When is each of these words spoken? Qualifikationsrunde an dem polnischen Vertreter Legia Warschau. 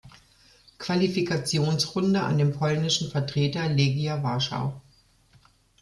Qualifikationsrunde 0.79 2.21
an 2.21 2.39
dem 2.39 2.53
polnischen 2.53 3.11
Vertreter 3.11 3.69
Legia 3.69 4.23
Warschau. 4.23 4.81